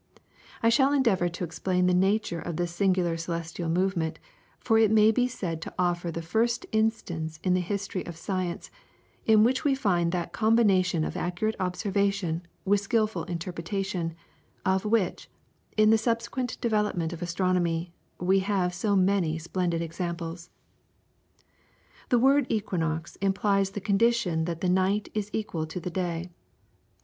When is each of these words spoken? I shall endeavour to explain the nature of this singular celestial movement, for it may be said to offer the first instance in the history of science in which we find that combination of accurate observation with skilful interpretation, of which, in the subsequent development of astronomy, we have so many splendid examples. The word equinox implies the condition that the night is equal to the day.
I 0.63 0.69
shall 0.69 0.91
endeavour 0.93 1.29
to 1.29 1.43
explain 1.43 1.85
the 1.85 1.93
nature 1.93 2.39
of 2.39 2.55
this 2.57 2.73
singular 2.73 3.17
celestial 3.17 3.69
movement, 3.69 4.17
for 4.59 4.79
it 4.79 4.89
may 4.89 5.11
be 5.11 5.27
said 5.27 5.61
to 5.61 5.73
offer 5.77 6.09
the 6.09 6.23
first 6.23 6.65
instance 6.71 7.39
in 7.43 7.53
the 7.53 7.59
history 7.61 8.03
of 8.07 8.17
science 8.17 8.71
in 9.27 9.43
which 9.43 9.63
we 9.63 9.75
find 9.75 10.11
that 10.11 10.33
combination 10.33 11.03
of 11.03 11.15
accurate 11.15 11.55
observation 11.59 12.41
with 12.65 12.79
skilful 12.79 13.25
interpretation, 13.25 14.15
of 14.65 14.85
which, 14.85 15.29
in 15.77 15.91
the 15.91 15.99
subsequent 15.99 16.59
development 16.61 17.13
of 17.13 17.21
astronomy, 17.21 17.93
we 18.19 18.39
have 18.39 18.73
so 18.73 18.95
many 18.95 19.37
splendid 19.37 19.83
examples. 19.83 20.49
The 22.09 22.17
word 22.17 22.47
equinox 22.49 23.17
implies 23.17 23.69
the 23.69 23.79
condition 23.81 24.45
that 24.45 24.61
the 24.61 24.67
night 24.69 25.09
is 25.13 25.29
equal 25.31 25.67
to 25.67 25.79
the 25.79 25.91
day. 25.91 26.27